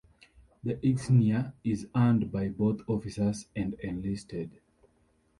[0.63, 4.49] The insignia is earned by both officers and enlisted.